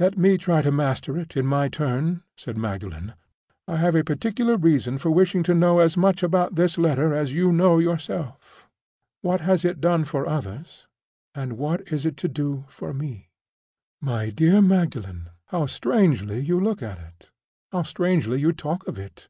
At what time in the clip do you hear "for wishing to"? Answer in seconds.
4.98-5.54